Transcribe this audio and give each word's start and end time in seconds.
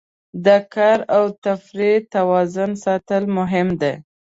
د 0.45 0.47
کار 0.73 0.99
او 1.15 1.23
تفریح 1.45 1.95
توازن 2.13 2.71
ساتل 2.83 3.23
مهم 3.37 3.67
دي. 3.81 3.93